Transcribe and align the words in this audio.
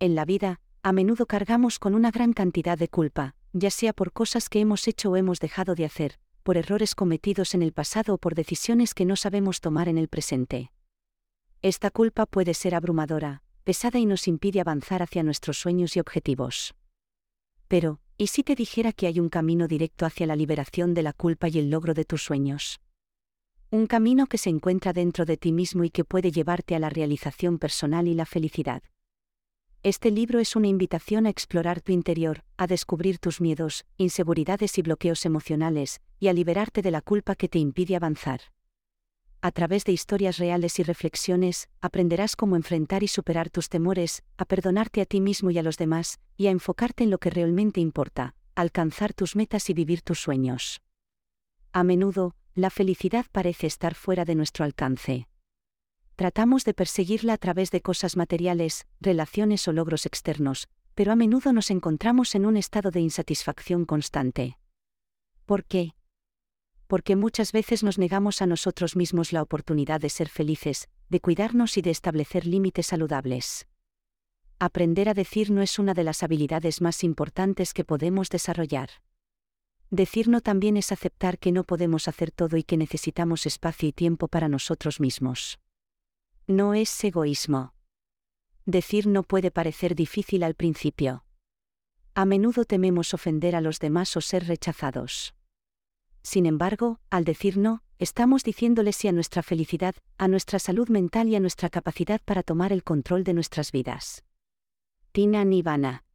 En 0.00 0.14
la 0.14 0.24
vida, 0.24 0.60
a 0.84 0.92
menudo 0.92 1.26
cargamos 1.26 1.80
con 1.80 1.96
una 1.96 2.12
gran 2.12 2.32
cantidad 2.32 2.78
de 2.78 2.88
culpa, 2.88 3.34
ya 3.52 3.70
sea 3.70 3.92
por 3.92 4.12
cosas 4.12 4.48
que 4.48 4.60
hemos 4.60 4.86
hecho 4.86 5.10
o 5.10 5.16
hemos 5.16 5.40
dejado 5.40 5.74
de 5.74 5.84
hacer, 5.84 6.20
por 6.44 6.56
errores 6.56 6.94
cometidos 6.94 7.52
en 7.54 7.62
el 7.62 7.72
pasado 7.72 8.14
o 8.14 8.18
por 8.18 8.36
decisiones 8.36 8.94
que 8.94 9.04
no 9.04 9.16
sabemos 9.16 9.60
tomar 9.60 9.88
en 9.88 9.98
el 9.98 10.06
presente. 10.06 10.70
Esta 11.62 11.90
culpa 11.90 12.26
puede 12.26 12.54
ser 12.54 12.76
abrumadora, 12.76 13.42
pesada 13.64 13.98
y 13.98 14.06
nos 14.06 14.28
impide 14.28 14.60
avanzar 14.60 15.02
hacia 15.02 15.24
nuestros 15.24 15.58
sueños 15.58 15.96
y 15.96 16.00
objetivos. 16.00 16.76
Pero, 17.66 18.00
¿y 18.16 18.28
si 18.28 18.44
te 18.44 18.54
dijera 18.54 18.92
que 18.92 19.08
hay 19.08 19.18
un 19.18 19.28
camino 19.28 19.66
directo 19.66 20.06
hacia 20.06 20.28
la 20.28 20.36
liberación 20.36 20.94
de 20.94 21.02
la 21.02 21.12
culpa 21.12 21.48
y 21.48 21.58
el 21.58 21.70
logro 21.70 21.92
de 21.92 22.04
tus 22.04 22.22
sueños? 22.22 22.80
Un 23.70 23.88
camino 23.88 24.28
que 24.28 24.38
se 24.38 24.48
encuentra 24.48 24.92
dentro 24.92 25.24
de 25.24 25.36
ti 25.36 25.50
mismo 25.50 25.82
y 25.82 25.90
que 25.90 26.04
puede 26.04 26.30
llevarte 26.30 26.76
a 26.76 26.78
la 26.78 26.88
realización 26.88 27.58
personal 27.58 28.06
y 28.06 28.14
la 28.14 28.24
felicidad. 28.26 28.82
Este 29.88 30.10
libro 30.10 30.38
es 30.38 30.54
una 30.54 30.66
invitación 30.66 31.24
a 31.24 31.30
explorar 31.30 31.80
tu 31.80 31.92
interior, 31.92 32.44
a 32.58 32.66
descubrir 32.66 33.18
tus 33.18 33.40
miedos, 33.40 33.86
inseguridades 33.96 34.76
y 34.76 34.82
bloqueos 34.82 35.24
emocionales, 35.24 36.02
y 36.20 36.28
a 36.28 36.34
liberarte 36.34 36.82
de 36.82 36.90
la 36.90 37.00
culpa 37.00 37.34
que 37.36 37.48
te 37.48 37.58
impide 37.58 37.96
avanzar. 37.96 38.42
A 39.40 39.50
través 39.50 39.86
de 39.86 39.92
historias 39.92 40.36
reales 40.36 40.78
y 40.78 40.82
reflexiones, 40.82 41.70
aprenderás 41.80 42.36
cómo 42.36 42.54
enfrentar 42.54 43.02
y 43.02 43.08
superar 43.08 43.48
tus 43.48 43.70
temores, 43.70 44.24
a 44.36 44.44
perdonarte 44.44 45.00
a 45.00 45.06
ti 45.06 45.22
mismo 45.22 45.50
y 45.50 45.56
a 45.56 45.62
los 45.62 45.78
demás, 45.78 46.20
y 46.36 46.48
a 46.48 46.50
enfocarte 46.50 47.04
en 47.04 47.10
lo 47.10 47.16
que 47.16 47.30
realmente 47.30 47.80
importa, 47.80 48.34
alcanzar 48.56 49.14
tus 49.14 49.36
metas 49.36 49.70
y 49.70 49.72
vivir 49.72 50.02
tus 50.02 50.20
sueños. 50.20 50.82
A 51.72 51.82
menudo, 51.82 52.34
la 52.54 52.68
felicidad 52.68 53.24
parece 53.32 53.66
estar 53.66 53.94
fuera 53.94 54.26
de 54.26 54.34
nuestro 54.34 54.66
alcance 54.66 55.28
tratamos 56.18 56.64
de 56.64 56.74
perseguirla 56.74 57.34
a 57.34 57.38
través 57.38 57.70
de 57.70 57.80
cosas 57.80 58.16
materiales, 58.16 58.88
relaciones 59.00 59.68
o 59.68 59.72
logros 59.72 60.04
externos, 60.04 60.66
pero 60.96 61.12
a 61.12 61.16
menudo 61.16 61.52
nos 61.52 61.70
encontramos 61.70 62.34
en 62.34 62.44
un 62.44 62.56
estado 62.56 62.90
de 62.90 62.98
insatisfacción 62.98 63.84
constante. 63.84 64.58
¿Por 65.46 65.64
qué? 65.64 65.94
Porque 66.88 67.14
muchas 67.14 67.52
veces 67.52 67.84
nos 67.84 67.98
negamos 67.98 68.42
a 68.42 68.46
nosotros 68.46 68.96
mismos 68.96 69.32
la 69.32 69.42
oportunidad 69.42 70.00
de 70.00 70.10
ser 70.10 70.28
felices, 70.28 70.88
de 71.08 71.20
cuidarnos 71.20 71.76
y 71.76 71.82
de 71.82 71.90
establecer 71.90 72.46
límites 72.46 72.88
saludables. 72.88 73.68
Aprender 74.58 75.08
a 75.08 75.14
decir 75.14 75.52
no 75.52 75.62
es 75.62 75.78
una 75.78 75.94
de 75.94 76.02
las 76.02 76.24
habilidades 76.24 76.80
más 76.80 77.04
importantes 77.04 77.72
que 77.72 77.84
podemos 77.84 78.28
desarrollar. 78.28 78.90
Decir 79.92 80.26
no 80.26 80.40
también 80.40 80.76
es 80.76 80.90
aceptar 80.90 81.38
que 81.38 81.52
no 81.52 81.62
podemos 81.62 82.08
hacer 82.08 82.32
todo 82.32 82.56
y 82.56 82.64
que 82.64 82.76
necesitamos 82.76 83.46
espacio 83.46 83.88
y 83.88 83.92
tiempo 83.92 84.26
para 84.26 84.48
nosotros 84.48 84.98
mismos. 84.98 85.60
No 86.50 86.72
es 86.72 87.04
egoísmo. 87.04 87.74
Decir 88.64 89.06
no 89.06 89.22
puede 89.22 89.50
parecer 89.50 89.94
difícil 89.94 90.42
al 90.42 90.54
principio. 90.54 91.22
A 92.14 92.24
menudo 92.24 92.64
tememos 92.64 93.12
ofender 93.12 93.54
a 93.54 93.60
los 93.60 93.80
demás 93.80 94.16
o 94.16 94.22
ser 94.22 94.46
rechazados. 94.46 95.34
Sin 96.22 96.46
embargo, 96.46 97.00
al 97.10 97.24
decir 97.24 97.58
no, 97.58 97.82
estamos 97.98 98.44
diciéndole 98.44 98.94
sí 98.94 99.08
a 99.08 99.12
nuestra 99.12 99.42
felicidad, 99.42 99.94
a 100.16 100.26
nuestra 100.26 100.58
salud 100.58 100.88
mental 100.88 101.28
y 101.28 101.36
a 101.36 101.40
nuestra 101.40 101.68
capacidad 101.68 102.22
para 102.24 102.42
tomar 102.42 102.72
el 102.72 102.82
control 102.82 103.24
de 103.24 103.34
nuestras 103.34 103.70
vidas. 103.70 104.24
Tina 105.12 105.44
Nivana 105.44 106.07